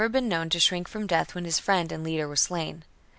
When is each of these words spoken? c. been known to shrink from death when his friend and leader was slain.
c. 0.03 0.07
been 0.07 0.27
known 0.27 0.49
to 0.49 0.59
shrink 0.59 0.87
from 0.87 1.05
death 1.05 1.35
when 1.35 1.45
his 1.45 1.59
friend 1.59 1.91
and 1.91 2.03
leader 2.03 2.27
was 2.27 2.39
slain. 2.41 2.81